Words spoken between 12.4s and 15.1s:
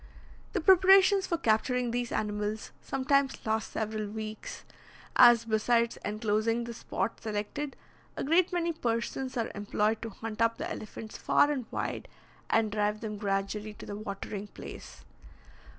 and drive them gradually to the watering place.